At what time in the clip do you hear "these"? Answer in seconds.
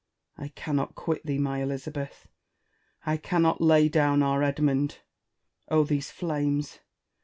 5.83-6.09